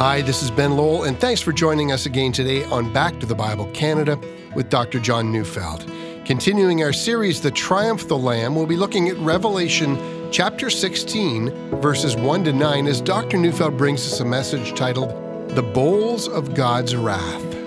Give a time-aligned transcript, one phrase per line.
[0.00, 3.26] Hi, this is Ben Lowell, and thanks for joining us again today on Back to
[3.26, 4.18] the Bible Canada
[4.54, 4.98] with Dr.
[4.98, 5.84] John Neufeld.
[6.24, 9.98] Continuing our series, The Triumph of the Lamb, we'll be looking at Revelation
[10.32, 11.50] chapter 16,
[11.82, 13.36] verses 1 to 9, as Dr.
[13.36, 15.10] Neufeld brings us a message titled,
[15.50, 17.59] The Bowls of God's Wrath.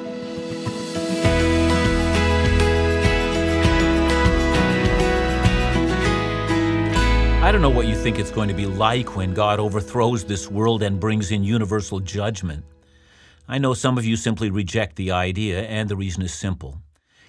[7.43, 10.49] I don't know what you think it's going to be like when God overthrows this
[10.49, 12.63] world and brings in universal judgment.
[13.49, 16.79] I know some of you simply reject the idea, and the reason is simple.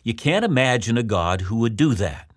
[0.05, 2.31] You can't imagine a God who would do that.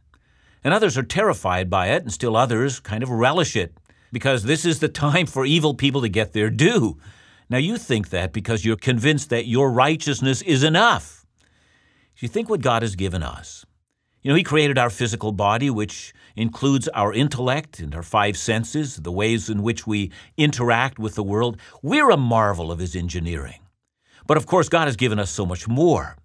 [0.64, 3.78] And others are terrified by it, and still others kind of relish it,
[4.12, 6.98] because this is the time for evil people to get their due.
[7.48, 11.28] Now, you think that because you're convinced that your righteousness is enough.
[12.18, 13.67] You think what God has given us.
[14.22, 18.98] You know, He created our physical body, which includes our intellect and our five senses,
[18.98, 21.58] the ways in which we interact with the world.
[21.82, 23.62] We're a marvel of His engineering.
[24.26, 26.18] But of course, God has given us so much more.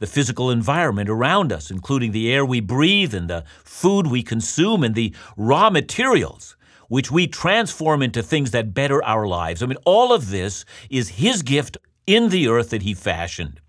[0.00, 4.82] The physical environment around us, including the air we breathe and the food we consume
[4.82, 6.56] and the raw materials
[6.88, 9.62] which we transform into things that better our lives.
[9.62, 13.60] I mean, all of this is His gift in the earth that He fashioned.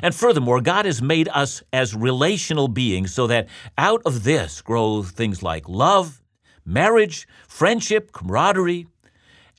[0.00, 5.02] And furthermore, God has made us as relational beings so that out of this grow
[5.02, 6.22] things like love,
[6.64, 8.86] marriage, friendship, camaraderie.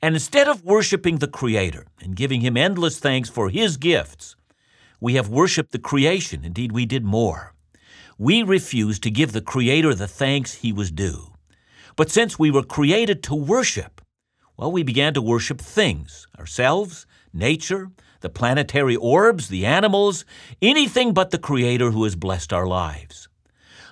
[0.02, 4.36] And instead of worshiping the Creator and giving Him endless thanks for His gifts,
[5.00, 6.44] we have worshiped the creation.
[6.44, 7.54] Indeed, we did more.
[8.18, 11.34] We refused to give the Creator the thanks He was due.
[11.96, 14.02] But since we were created to worship,
[14.58, 17.92] well, we began to worship things ourselves, nature,
[18.24, 20.26] the planetary orbs, the animals,
[20.62, 23.28] anything but the Creator who has blessed our lives.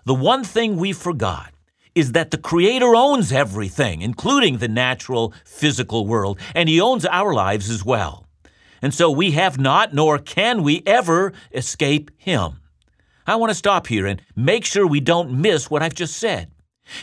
[0.06, 1.54] The one thing we forgot
[1.94, 7.34] is that the Creator owns everything, including the natural, physical world, and He owns our
[7.34, 8.26] lives as well.
[8.82, 12.62] And so we have not, nor can we ever escape Him.
[13.28, 16.50] I want to stop here and make sure we don't miss what I've just said.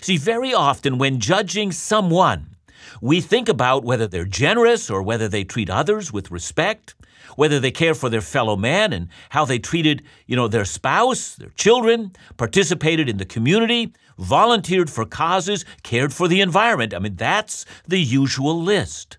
[0.00, 2.56] See, very often when judging someone,
[3.00, 6.94] we think about whether they're generous or whether they treat others with respect,
[7.36, 11.36] whether they care for their fellow man and how they treated, you know, their spouse,
[11.36, 16.92] their children, participated in the community, volunteered for causes, cared for the environment.
[16.94, 19.18] I mean, that's the usual list.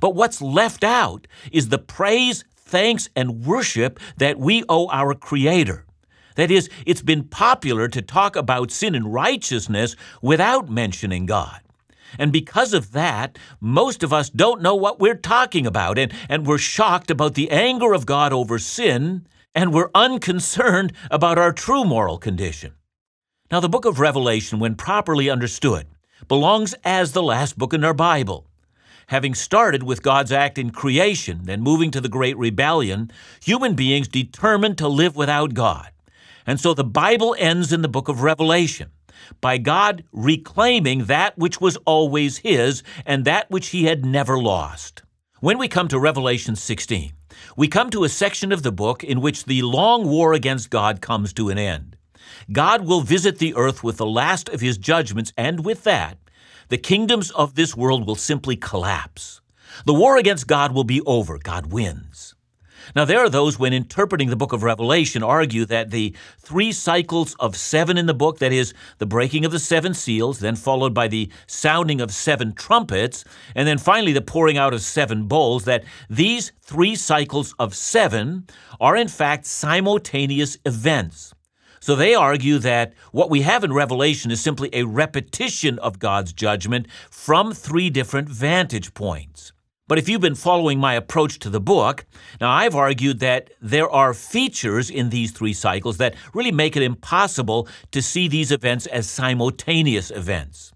[0.00, 5.84] But what's left out is the praise, thanks, and worship that we owe our Creator.
[6.34, 11.60] That is, it's been popular to talk about sin and righteousness without mentioning God.
[12.18, 16.46] And because of that, most of us don't know what we're talking about, and, and
[16.46, 21.84] we're shocked about the anger of God over sin, and we're unconcerned about our true
[21.84, 22.74] moral condition.
[23.50, 25.86] Now, the book of Revelation, when properly understood,
[26.28, 28.46] belongs as the last book in our Bible.
[29.08, 34.08] Having started with God's act in creation, then moving to the Great Rebellion, human beings
[34.08, 35.90] determined to live without God.
[36.44, 38.90] And so the Bible ends in the book of Revelation
[39.40, 45.02] by God reclaiming that which was always His and that which He had never lost.
[45.40, 47.12] When we come to Revelation 16,
[47.56, 51.00] we come to a section of the book in which the long war against God
[51.00, 51.96] comes to an end.
[52.52, 56.18] God will visit the earth with the last of His judgments, and with that,
[56.68, 59.40] the kingdoms of this world will simply collapse.
[59.84, 61.38] The war against God will be over.
[61.38, 62.35] God wins.
[62.94, 67.34] Now, there are those, when interpreting the book of Revelation, argue that the three cycles
[67.40, 70.94] of seven in the book, that is, the breaking of the seven seals, then followed
[70.94, 75.64] by the sounding of seven trumpets, and then finally the pouring out of seven bowls,
[75.64, 78.46] that these three cycles of seven
[78.80, 81.34] are in fact simultaneous events.
[81.80, 86.32] So they argue that what we have in Revelation is simply a repetition of God's
[86.32, 89.52] judgment from three different vantage points.
[89.88, 92.06] But if you've been following my approach to the book,
[92.40, 96.82] now I've argued that there are features in these three cycles that really make it
[96.82, 100.72] impossible to see these events as simultaneous events.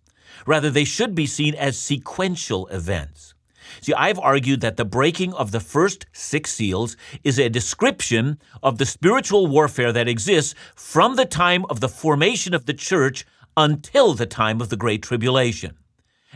[0.46, 3.34] Rather, they should be seen as sequential events.
[3.80, 8.78] See, I've argued that the breaking of the first six seals is a description of
[8.78, 13.26] the spiritual warfare that exists from the time of the formation of the church
[13.56, 15.79] until the time of the Great Tribulation.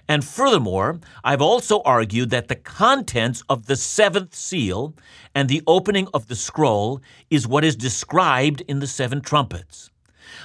[0.08, 4.94] And furthermore, I've also argued that the contents of the seventh seal
[5.34, 9.90] and the opening of the scroll is what is described in the seven trumpets.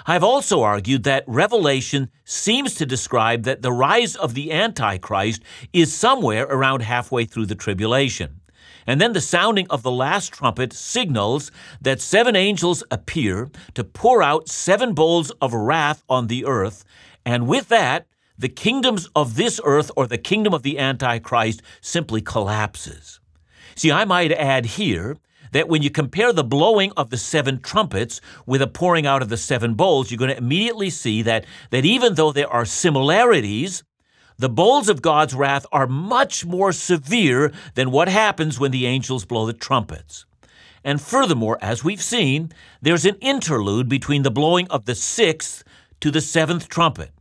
[0.05, 5.41] I've also argued that Revelation seems to describe that the rise of the Antichrist
[5.73, 8.39] is somewhere around halfway through the tribulation.
[8.87, 11.51] And then the sounding of the last trumpet signals
[11.81, 16.85] that seven angels appear to pour out seven bowls of wrath on the earth,
[17.25, 18.07] and with that,
[18.39, 23.19] the kingdoms of this earth or the kingdom of the Antichrist simply collapses.
[23.75, 25.17] See, I might add here
[25.51, 29.29] that when you compare the blowing of the seven trumpets with the pouring out of
[29.29, 33.83] the seven bowls, you're going to immediately see that, that even though there are similarities,
[34.37, 39.25] the bowls of God's wrath are much more severe than what happens when the angels
[39.25, 40.25] blow the trumpets.
[40.81, 45.65] And furthermore, as we've seen, there's an interlude between the blowing of the sixth
[45.99, 47.11] to the seventh trumpet.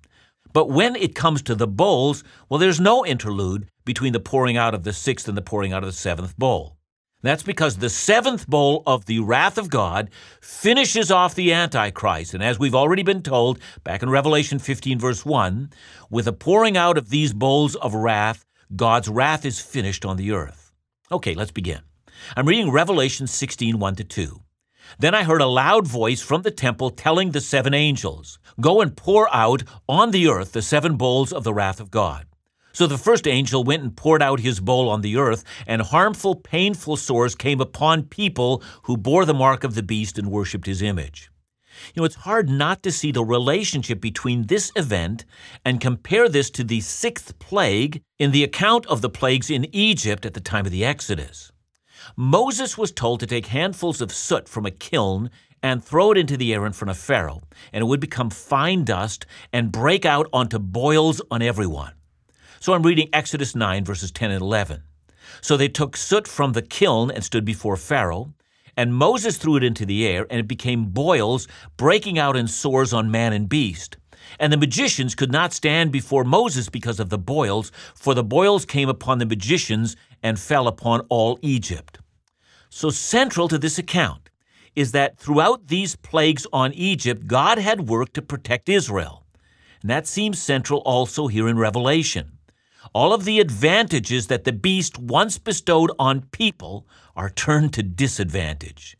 [0.52, 4.74] But when it comes to the bowls, well, there's no interlude between the pouring out
[4.74, 6.78] of the sixth and the pouring out of the seventh bowl.
[7.20, 10.10] That's because the seventh bowl of the wrath of God
[10.40, 12.32] finishes off the Antichrist.
[12.32, 15.70] And as we've already been told back in Revelation 15, verse 1,
[16.10, 18.44] with the pouring out of these bowls of wrath,
[18.74, 20.72] God's wrath is finished on the earth.
[21.10, 21.80] Okay, let's begin.
[22.36, 24.40] I'm reading Revelation 16, 1 to 2.
[24.98, 28.96] Then I heard a loud voice from the temple telling the seven angels, Go and
[28.96, 32.26] pour out on the earth the seven bowls of the wrath of God.
[32.72, 36.36] So the first angel went and poured out his bowl on the earth, and harmful,
[36.36, 40.80] painful sores came upon people who bore the mark of the beast and worshipped his
[40.80, 41.30] image.
[41.94, 45.24] You know, it's hard not to see the relationship between this event
[45.64, 50.26] and compare this to the sixth plague in the account of the plagues in Egypt
[50.26, 51.52] at the time of the Exodus.
[52.16, 55.30] Moses was told to take handfuls of soot from a kiln
[55.62, 58.84] and throw it into the air in front of Pharaoh, and it would become fine
[58.84, 61.92] dust and break out onto boils on everyone.
[62.60, 64.82] So I'm reading Exodus 9, verses 10 and 11.
[65.40, 68.34] So they took soot from the kiln and stood before Pharaoh,
[68.76, 72.92] and Moses threw it into the air, and it became boils, breaking out in sores
[72.92, 73.96] on man and beast.
[74.38, 78.64] And the magicians could not stand before Moses because of the boils, for the boils
[78.64, 81.98] came upon the magicians and fell upon all Egypt.
[82.70, 84.30] So, central to this account
[84.74, 89.24] is that throughout these plagues on Egypt, God had worked to protect Israel.
[89.80, 92.38] And that seems central also here in Revelation
[92.94, 96.86] all of the advantages that the beast once bestowed on people
[97.16, 98.96] are turned to disadvantage.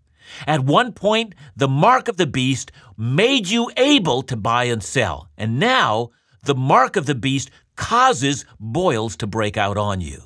[0.47, 5.31] At one point, the mark of the beast made you able to buy and sell,
[5.39, 6.11] and now
[6.45, 10.23] the mark of the beast causes boils to break out on you.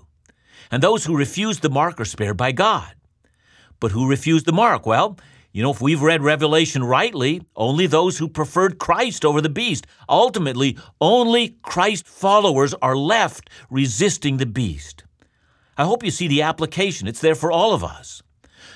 [0.73, 2.95] And those who refuse the mark are spared by God.
[3.79, 4.87] But who refuse the mark?
[4.87, 5.19] Well,
[5.53, 9.87] you know, if we've read Revelation rightly, only those who preferred Christ over the beast.
[10.09, 15.05] Ultimately, only Christ followers are left resisting the beast.
[15.77, 17.07] I hope you see the application.
[17.07, 18.23] It's there for all of us.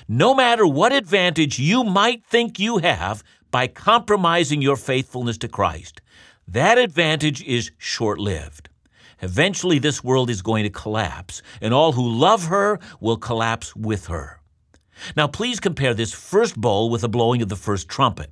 [0.07, 6.01] No matter what advantage you might think you have by compromising your faithfulness to Christ,
[6.47, 8.66] that advantage is short lived.
[9.21, 14.07] Eventually, this world is going to collapse, and all who love her will collapse with
[14.07, 14.41] her.
[15.15, 18.31] Now, please compare this first bowl with the blowing of the first trumpet.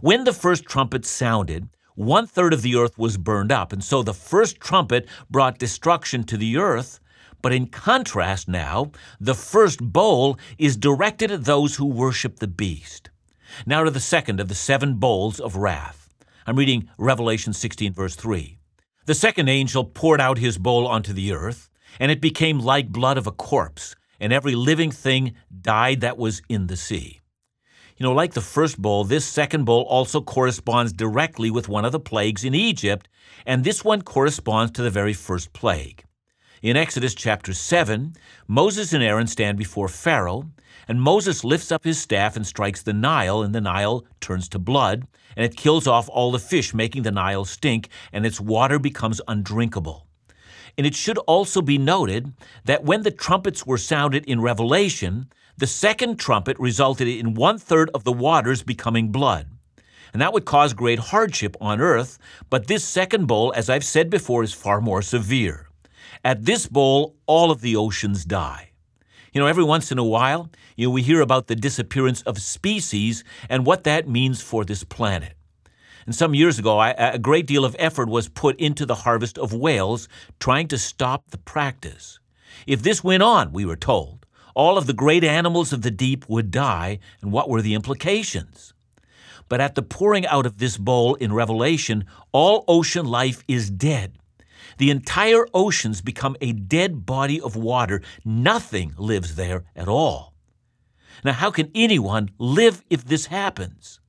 [0.00, 4.02] When the first trumpet sounded, one third of the earth was burned up, and so
[4.02, 7.00] the first trumpet brought destruction to the earth.
[7.42, 13.10] But in contrast, now, the first bowl is directed at those who worship the beast.
[13.66, 16.08] Now to the second of the seven bowls of wrath.
[16.46, 18.53] I'm reading Revelation 16, verse 3.
[19.06, 21.68] The second angel poured out his bowl onto the earth,
[22.00, 26.40] and it became like blood of a corpse and every living thing died that was
[26.48, 27.20] in the sea.
[27.98, 31.92] You know, like the first bowl, this second bowl also corresponds directly with one of
[31.92, 33.06] the plagues in Egypt,
[33.44, 36.04] and this one corresponds to the very first plague.
[36.62, 38.14] In Exodus chapter 7,
[38.48, 40.50] Moses and Aaron stand before Pharaoh,
[40.88, 44.58] and Moses lifts up his staff and strikes the Nile, and the Nile turns to
[44.58, 48.78] blood, and it kills off all the fish, making the Nile stink, and its water
[48.78, 50.06] becomes undrinkable.
[50.76, 52.32] And it should also be noted
[52.64, 57.90] that when the trumpets were sounded in Revelation, the second trumpet resulted in one third
[57.94, 59.46] of the waters becoming blood.
[60.12, 62.18] And that would cause great hardship on earth,
[62.50, 65.68] but this second bowl, as I've said before, is far more severe.
[66.24, 68.70] At this bowl, all of the oceans die.
[69.34, 72.38] You know, every once in a while, you know, we hear about the disappearance of
[72.38, 75.34] species and what that means for this planet.
[76.06, 79.36] And some years ago, I, a great deal of effort was put into the harvest
[79.36, 82.20] of whales, trying to stop the practice.
[82.64, 84.24] If this went on, we were told,
[84.54, 88.72] all of the great animals of the deep would die, and what were the implications?
[89.48, 94.16] But at the pouring out of this bowl in Revelation, all ocean life is dead.
[94.78, 98.02] The entire oceans become a dead body of water.
[98.24, 100.34] Nothing lives there at all.
[101.24, 104.00] Now, how can anyone live if this happens?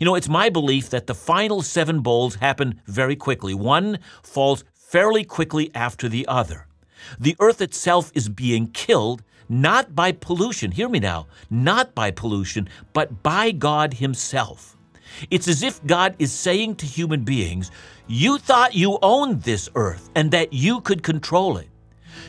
[0.00, 3.54] You know, it's my belief that the final seven bowls happen very quickly.
[3.54, 6.66] One falls fairly quickly after the other.
[7.18, 12.68] The earth itself is being killed not by pollution, hear me now, not by pollution,
[12.92, 14.77] but by God Himself.
[15.30, 17.70] It's as if God is saying to human beings,
[18.06, 21.68] You thought you owned this earth and that you could control it.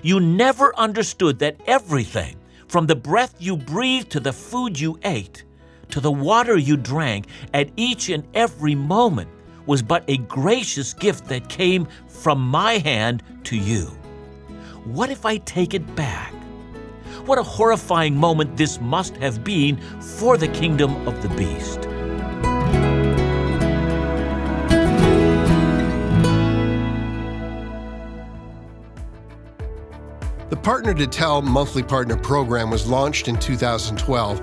[0.01, 2.35] You never understood that everything,
[2.67, 5.43] From the breath you breathed to the food you ate,
[5.89, 9.27] to the water you drank, at each and every moment
[9.65, 13.85] was but a gracious gift that came from my hand to you.
[14.83, 16.31] What if I take it back?
[17.25, 21.87] What a horrifying moment this must have been for the kingdom of the beast.
[30.49, 34.41] The Partner to Tell monthly partner program was launched in 2012,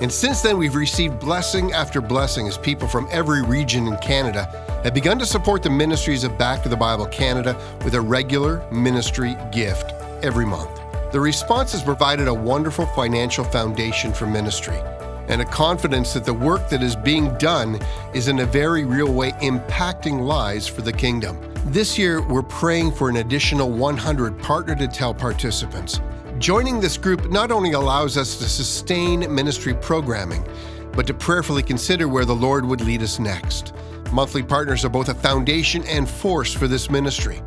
[0.00, 4.44] and since then we've received blessing after blessing as people from every region in Canada
[4.84, 8.64] have begun to support the ministries of Back to the Bible Canada with a regular
[8.70, 9.90] ministry gift
[10.22, 10.80] every month.
[11.10, 14.78] The response has provided a wonderful financial foundation for ministry
[15.26, 17.80] and a confidence that the work that is being done
[18.14, 21.47] is in a very real way impacting lives for the kingdom.
[21.66, 26.00] This year, we're praying for an additional 100 Partner to Tell participants.
[26.38, 30.46] Joining this group not only allows us to sustain ministry programming,
[30.92, 33.74] but to prayerfully consider where the Lord would lead us next.
[34.12, 37.42] Monthly partners are both a foundation and force for this ministry.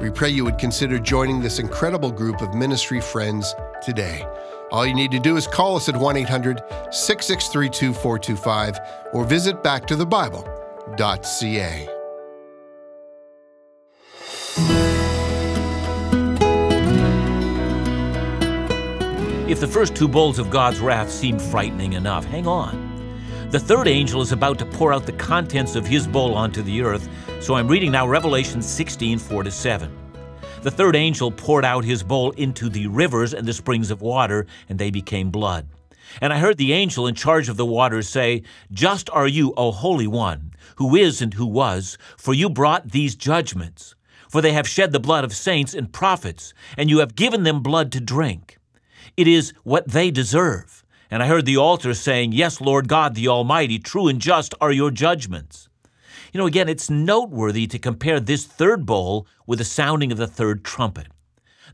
[0.00, 4.26] We pray you would consider joining this incredible group of ministry friends today.
[4.72, 8.78] All you need to do is call us at 1 800 663 2425
[9.12, 11.99] or visit backtothebible.ca.
[19.50, 23.48] If the first two bowls of God's wrath seem frightening enough, hang on.
[23.50, 26.82] The third angel is about to pour out the contents of his bowl onto the
[26.82, 27.08] earth,
[27.40, 29.90] so I'm reading now Revelation 16 4 to 7.
[30.62, 34.46] The third angel poured out his bowl into the rivers and the springs of water,
[34.68, 35.66] and they became blood.
[36.20, 39.72] And I heard the angel in charge of the waters say, Just are you, O
[39.72, 43.96] Holy One, who is and who was, for you brought these judgments.
[44.28, 47.64] For they have shed the blood of saints and prophets, and you have given them
[47.64, 48.59] blood to drink.
[49.16, 50.84] It is what they deserve.
[51.10, 54.72] And I heard the altar saying, Yes, Lord God the Almighty, true and just are
[54.72, 55.68] your judgments.
[56.32, 60.28] You know, again, it's noteworthy to compare this third bowl with the sounding of the
[60.28, 61.08] third trumpet.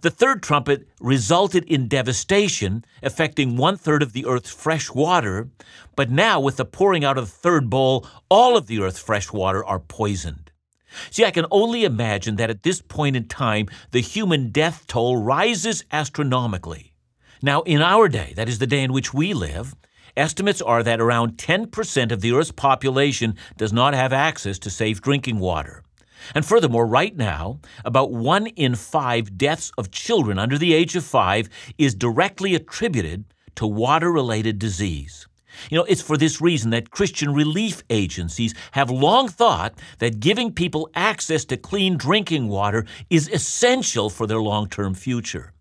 [0.00, 5.48] The third trumpet resulted in devastation, affecting one third of the earth's fresh water,
[5.94, 9.32] but now, with the pouring out of the third bowl, all of the earth's fresh
[9.32, 10.50] water are poisoned.
[11.10, 15.16] See, I can only imagine that at this point in time, the human death toll
[15.16, 16.92] rises astronomically.
[17.42, 19.74] Now, in our day, that is the day in which we live,
[20.16, 25.02] Estimates are that around 10% of the Earth's population does not have access to safe
[25.02, 25.84] drinking water.
[26.34, 31.04] And furthermore, right now, about one in five deaths of children under the age of
[31.04, 33.24] five is directly attributed
[33.56, 35.26] to water related disease.
[35.70, 40.52] You know, it's for this reason that Christian relief agencies have long thought that giving
[40.52, 45.52] people access to clean drinking water is essential for their long term future.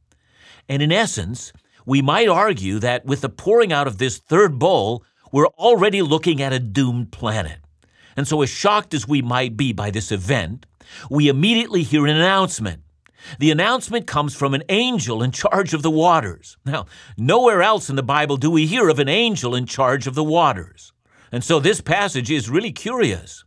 [0.68, 1.54] And in essence,
[1.86, 6.42] we might argue that with the pouring out of this third bowl, we're already looking
[6.42, 7.60] at a doomed planet.
[8.18, 10.66] And so, as shocked as we might be by this event,
[11.10, 12.82] we immediately hear an announcement.
[13.40, 16.58] The announcement comes from an angel in charge of the waters.
[16.66, 16.86] Now,
[17.18, 20.24] nowhere else in the Bible do we hear of an angel in charge of the
[20.24, 20.94] waters.
[21.32, 23.44] And so this passage is really curious.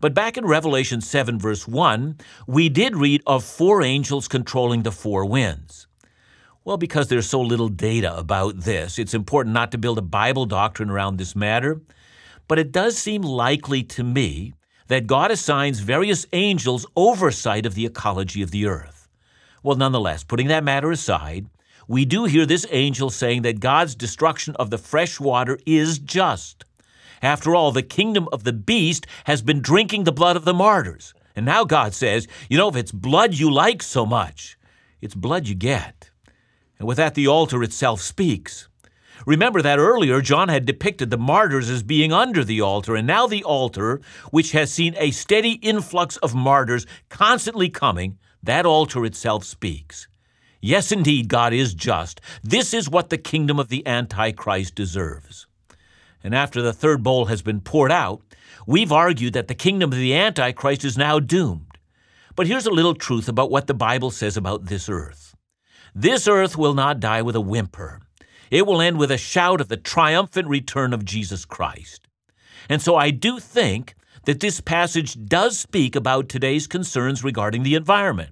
[0.00, 4.92] But back in Revelation 7, verse 1, we did read of four angels controlling the
[4.92, 5.83] four winds.
[6.66, 10.46] Well, because there's so little data about this, it's important not to build a Bible
[10.46, 11.82] doctrine around this matter.
[12.48, 14.54] But it does seem likely to me
[14.88, 19.08] that God assigns various angels oversight of the ecology of the earth.
[19.62, 21.50] Well, nonetheless, putting that matter aside,
[21.86, 26.64] we do hear this angel saying that God's destruction of the fresh water is just.
[27.20, 31.12] After all, the kingdom of the beast has been drinking the blood of the martyrs.
[31.36, 34.58] And now God says, you know, if it's blood you like so much,
[35.02, 36.10] it's blood you get.
[36.78, 38.68] And with that, the altar itself speaks.
[39.26, 43.26] Remember that earlier John had depicted the martyrs as being under the altar, and now
[43.26, 44.00] the altar,
[44.30, 50.08] which has seen a steady influx of martyrs constantly coming, that altar itself speaks.
[50.60, 52.20] Yes, indeed, God is just.
[52.42, 55.46] This is what the kingdom of the Antichrist deserves.
[56.22, 58.20] And after the third bowl has been poured out,
[58.66, 61.78] we've argued that the kingdom of the Antichrist is now doomed.
[62.36, 65.23] But here's a little truth about what the Bible says about this earth.
[65.96, 68.00] This earth will not die with a whimper.
[68.50, 72.08] It will end with a shout of the triumphant return of Jesus Christ.
[72.68, 77.76] And so I do think that this passage does speak about today's concerns regarding the
[77.76, 78.30] environment.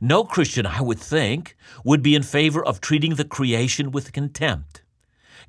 [0.00, 4.82] No Christian, I would think, would be in favor of treating the creation with contempt.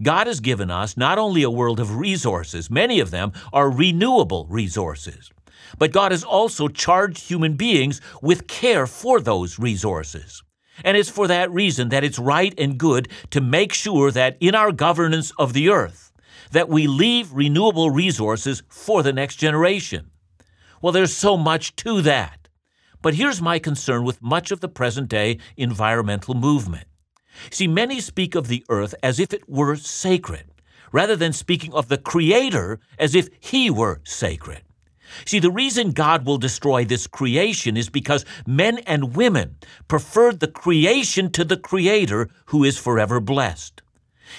[0.02, 4.46] God has given us not only a world of resources, many of them are renewable
[4.50, 5.32] resources,
[5.78, 10.44] but God has also charged human beings with care for those resources.
[10.84, 14.56] And it's for that reason that it's right and good to make sure that in
[14.56, 16.12] our governance of the earth,
[16.52, 20.12] that we leave renewable resources for the next generation.
[20.82, 22.48] Well, there's so much to that.
[23.02, 26.88] But here's my concern with much of the present day environmental movement.
[27.50, 30.46] See, many speak of the earth as if it were sacred,
[30.92, 34.64] rather than speaking of the Creator as if He were sacred.
[35.26, 40.48] See, the reason God will destroy this creation is because men and women preferred the
[40.48, 43.82] creation to the Creator who is forever blessed.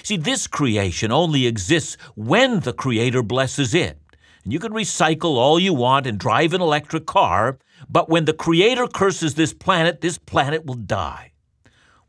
[0.03, 3.97] See, this creation only exists when the Creator blesses it.
[4.43, 7.59] And you can recycle all you want and drive an electric car,
[7.89, 11.33] but when the Creator curses this planet, this planet will die.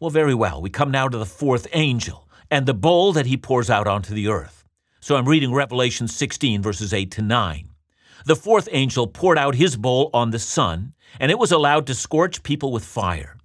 [0.00, 0.60] Well, very well.
[0.62, 4.14] We come now to the fourth angel and the bowl that he pours out onto
[4.14, 4.64] the earth.
[5.00, 7.71] So I'm reading Revelation 16, verses 8 to 9.
[8.24, 11.94] The fourth angel poured out his bowl on the sun, and it was allowed to
[11.94, 13.36] scorch people with fire.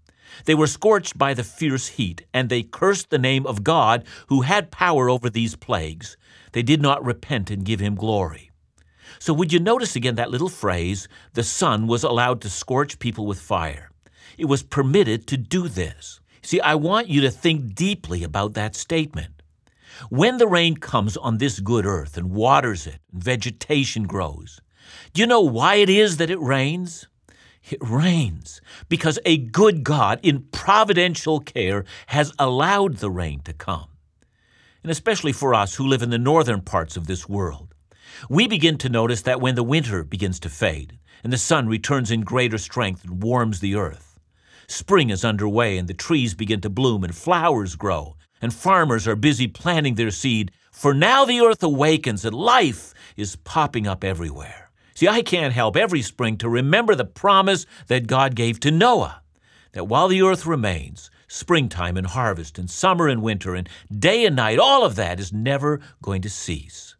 [0.46, 4.42] They were scorched by the fierce heat, and they cursed the name of God who
[4.42, 6.16] had power over these plagues.
[6.52, 8.52] They did not repent and give him glory.
[9.20, 13.26] So, would you notice again that little phrase, the sun was allowed to scorch people
[13.26, 13.90] with fire?
[14.38, 16.20] It was permitted to do this.
[16.44, 19.42] See, I want you to think deeply about that statement.
[20.10, 24.62] When the rain comes on this good earth and waters it, and vegetation grows,
[25.14, 27.08] do you know why it is that it rains?
[27.70, 33.88] It rains because a good God, in providential care, has allowed the rain to come.
[34.84, 37.74] And especially for us who live in the northern parts of this world,
[38.30, 42.10] we begin to notice that when the winter begins to fade and the sun returns
[42.10, 44.18] in greater strength and warms the earth,
[44.68, 49.16] spring is underway and the trees begin to bloom and flowers grow, and farmers are
[49.16, 54.67] busy planting their seed, for now the earth awakens and life is popping up everywhere.
[54.98, 59.22] See, I can't help every spring to remember the promise that God gave to Noah
[59.74, 64.36] that while the earth remains, springtime and harvest, and summer and winter, and day and
[64.36, 66.96] night, all of that is never going to cease.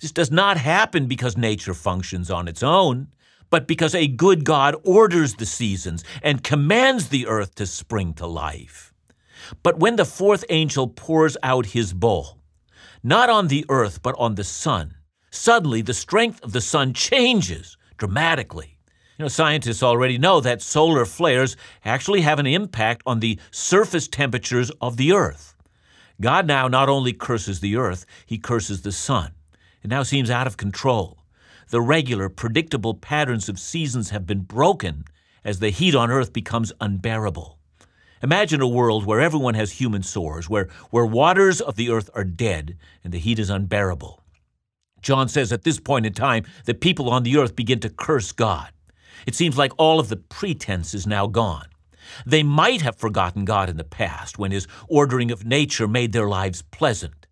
[0.00, 3.08] This does not happen because nature functions on its own,
[3.50, 8.28] but because a good God orders the seasons and commands the earth to spring to
[8.28, 8.94] life.
[9.64, 12.38] But when the fourth angel pours out his bowl,
[13.02, 14.93] not on the earth, but on the sun,
[15.34, 18.76] suddenly the strength of the sun changes dramatically.
[19.18, 24.08] You know, scientists already know that solar flares actually have an impact on the surface
[24.08, 25.54] temperatures of the Earth.
[26.20, 29.32] God now not only curses the Earth, he curses the sun.
[29.82, 31.18] It now seems out of control.
[31.68, 35.04] The regular, predictable patterns of seasons have been broken
[35.44, 37.58] as the heat on Earth becomes unbearable.
[38.22, 42.24] Imagine a world where everyone has human sores, where, where waters of the earth are
[42.24, 44.23] dead and the heat is unbearable.
[45.04, 48.32] John says at this point in time that people on the earth begin to curse
[48.32, 48.70] God.
[49.26, 51.66] It seems like all of the pretense is now gone.
[52.26, 56.26] They might have forgotten God in the past when his ordering of nature made their
[56.26, 57.26] lives pleasant.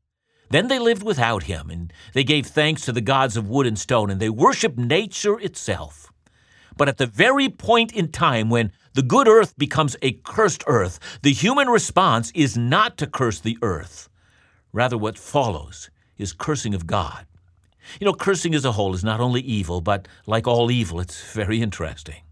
[0.50, 3.78] Then they lived without him, and they gave thanks to the gods of wood and
[3.78, 6.12] stone, and they worshiped nature itself.
[6.76, 10.98] But at the very point in time when the good earth becomes a cursed earth,
[11.22, 14.10] the human response is not to curse the earth.
[14.72, 17.26] Rather, what follows is cursing of God.
[18.00, 21.32] You know, cursing as a whole is not only evil, but like all evil, it's
[21.32, 22.22] very interesting.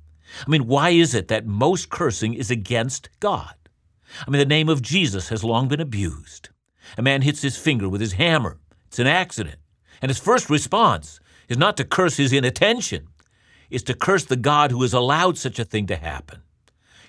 [0.47, 3.55] I mean, why is it that most cursing is against God?
[4.27, 6.51] I mean, the name of Jesus has long been abused.
[6.97, 8.59] A man hits his finger with his hammer.
[8.87, 9.59] It's an accident.
[10.03, 13.09] And his first response is not to curse his inattention,
[13.71, 16.43] it's to curse the God who has allowed such a thing to happen.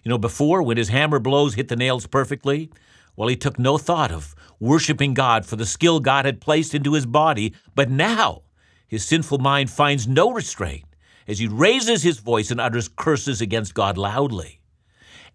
[0.04, 2.72] You know, before, when his hammer blows hit the nails perfectly,
[3.16, 6.94] well, he took no thought of worshiping God for the skill God had placed into
[6.94, 8.44] his body, but now
[8.88, 10.86] his sinful mind finds no restraint
[11.28, 14.60] as he raises his voice and utters curses against God loudly.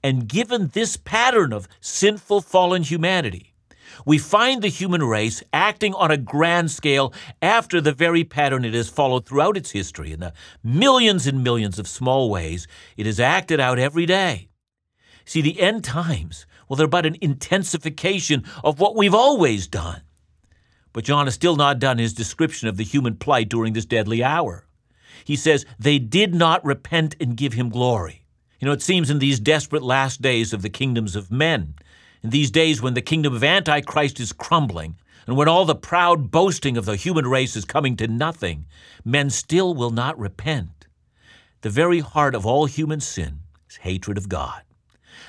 [0.02, 3.54] And given this pattern of sinful fallen humanity,
[4.04, 8.74] we find the human race acting on a grand scale after the very pattern it
[8.74, 13.18] has followed throughout its history in the millions and millions of small ways it has
[13.18, 14.48] acted out every day.
[15.24, 20.02] See, the end times well, they're but an intensification of what we've always done.
[20.92, 24.24] But John has still not done his description of the human plight during this deadly
[24.24, 24.66] hour.
[25.24, 28.24] He says, They did not repent and give him glory.
[28.61, 31.74] You know, it seems in these desperate last days of the kingdoms of men,
[32.22, 36.31] in these days when the kingdom of Antichrist is crumbling, and when all the proud
[36.31, 38.64] boasting of the human race is coming to nothing,
[39.05, 40.87] men still will not repent.
[41.61, 44.62] The very heart of all human sin is hatred of God.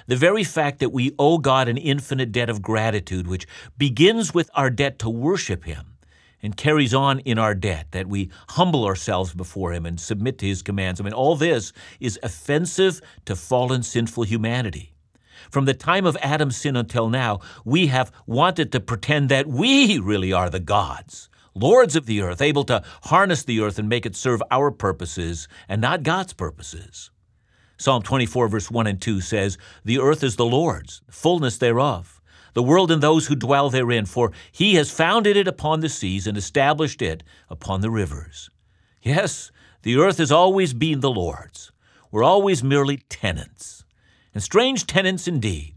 [0.07, 3.45] The very fact that we owe God an infinite debt of gratitude, which
[3.77, 5.97] begins with our debt to worship Him
[6.41, 10.45] and carries on in our debt, that we humble ourselves before Him and submit to
[10.45, 11.01] His commands.
[11.01, 14.93] I mean, all this is offensive to fallen, sinful humanity.
[15.51, 19.99] From the time of Adam's sin until now, we have wanted to pretend that we
[19.99, 24.05] really are the gods, lords of the earth, able to harness the earth and make
[24.05, 27.11] it serve our purposes and not God's purposes.
[27.77, 32.19] Psalm 24, verse 1 and 2 says, The earth is the Lord's, fullness thereof,
[32.53, 36.25] the world and those who dwell therein, for he has founded it upon the seas
[36.25, 38.49] and established it upon the rivers.
[39.03, 39.51] Yes,
[39.83, 41.71] the earth has always been the Lord's.
[42.11, 43.85] We're always merely tenants,
[44.33, 45.75] and strange tenants indeed.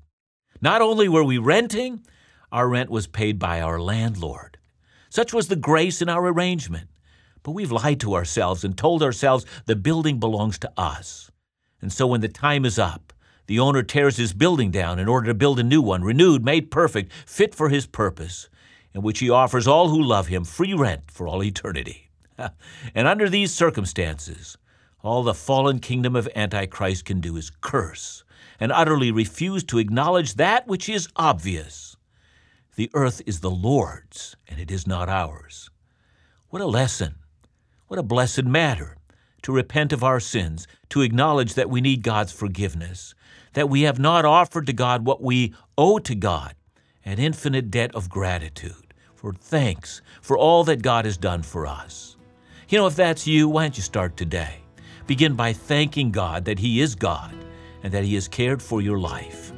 [0.62, 2.06] Not only were we renting,
[2.50, 4.58] our rent was paid by our landlord.
[5.10, 6.88] Such was the grace in our arrangement.
[7.42, 11.29] But we've lied to ourselves and told ourselves the building belongs to us.
[11.80, 13.12] And so when the time is up,
[13.46, 16.70] the owner tears his building down in order to build a new one, renewed, made
[16.70, 18.48] perfect, fit for his purpose,
[18.94, 22.10] in which he offers all who love him free rent for all eternity.
[22.94, 24.56] and under these circumstances,
[25.02, 28.24] all the fallen kingdom of Antichrist can do is curse
[28.60, 31.96] and utterly refuse to acknowledge that which is obvious.
[32.76, 35.70] The earth is the Lord's, and it is not ours.
[36.50, 37.16] What a lesson!
[37.88, 38.96] What a blessed matter!
[39.42, 43.14] To repent of our sins, to acknowledge that we need God's forgiveness,
[43.54, 46.54] that we have not offered to God what we owe to God,
[47.04, 52.16] an infinite debt of gratitude, for thanks for all that God has done for us.
[52.68, 54.60] You know, if that's you, why don't you start today?
[55.06, 57.34] Begin by thanking God that He is God
[57.82, 59.52] and that He has cared for your life.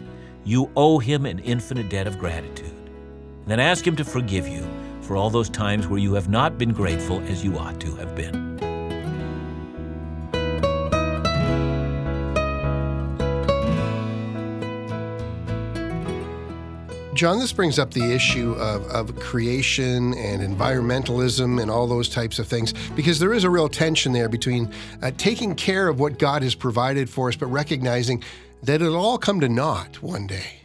[0.44, 2.70] You owe Him an infinite debt of gratitude.
[2.70, 4.66] And then ask Him to forgive you
[5.02, 8.14] for all those times where you have not been grateful as you ought to have
[8.14, 8.51] been.
[17.14, 22.38] John, this brings up the issue of, of creation and environmentalism and all those types
[22.38, 24.72] of things, because there is a real tension there between
[25.02, 28.24] uh, taking care of what God has provided for us, but recognizing
[28.62, 30.62] that it'll all come to naught one day.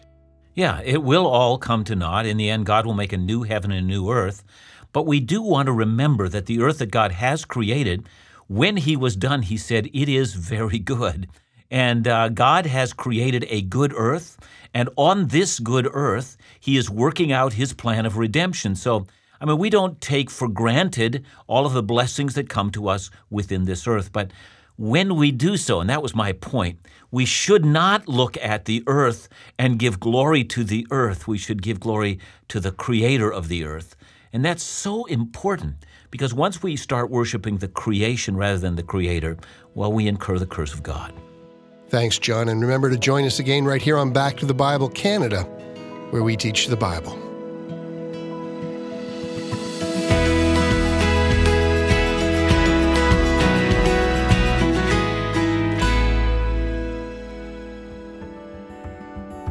[0.56, 2.26] Yeah, it will all come to naught.
[2.26, 4.46] In the end, God will make a new heaven and a new earth.
[4.94, 8.08] But we do want to remember that the earth that God has created,
[8.48, 11.28] when He was done, He said, It is very good.
[11.70, 14.38] And uh, God has created a good earth,
[14.74, 18.76] and on this good earth, He is working out His plan of redemption.
[18.76, 19.08] So,
[19.40, 23.10] I mean, we don't take for granted all of the blessings that come to us
[23.30, 24.32] within this earth, but
[24.78, 28.84] when we do so, and that was my point, we should not look at the
[28.86, 29.28] earth
[29.58, 31.28] and give glory to the earth.
[31.28, 33.96] We should give glory to the creator of the earth.
[34.32, 39.38] And that's so important because once we start worshiping the creation rather than the creator,
[39.74, 41.12] well, we incur the curse of God.
[41.90, 42.50] Thanks, John.
[42.50, 45.44] And remember to join us again right here on Back to the Bible Canada,
[46.10, 47.18] where we teach the Bible.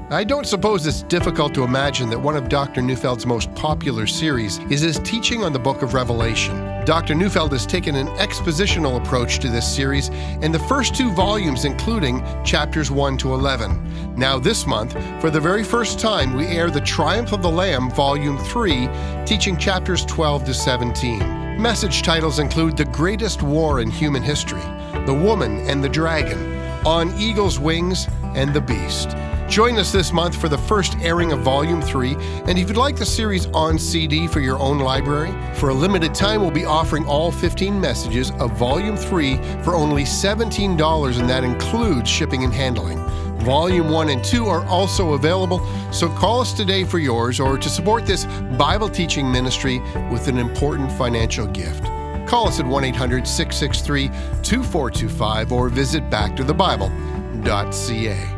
[0.09, 2.81] I don't suppose it's difficult to imagine that one of Dr.
[2.81, 6.76] Neufeld's most popular series is his teaching on the book of Revelation.
[6.87, 7.17] Dr.
[7.17, 10.09] Neufeld has taken an expositional approach to this series
[10.41, 14.15] in the first two volumes, including chapters 1 to 11.
[14.15, 17.91] Now, this month, for the very first time, we air The Triumph of the Lamb,
[17.91, 18.89] Volume 3,
[19.27, 21.61] teaching chapters 12 to 17.
[21.61, 24.63] Message titles include The Greatest War in Human History,
[25.07, 29.17] The Woman and the Dragon, On Eagle's Wings, and The Beast.
[29.49, 32.97] Join us this month for the first airing of Volume 3, and if you'd like
[32.97, 37.07] the series on CD for your own library, for a limited time we'll be offering
[37.07, 42.99] all 15 messages of Volume 3 for only $17, and that includes shipping and handling.
[43.39, 47.69] Volume 1 and 2 are also available, so call us today for yours or to
[47.69, 48.25] support this
[48.59, 49.79] Bible teaching ministry
[50.11, 51.85] with an important financial gift.
[52.27, 54.09] Call us at 1 800 663
[54.43, 58.36] 2425 or visit backtothebible.ca.